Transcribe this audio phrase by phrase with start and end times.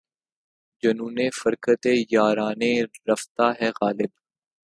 [0.83, 1.83] جنونِ فرقتِ
[2.11, 2.61] یارانِ
[3.09, 4.11] رفتہ ہے غالب!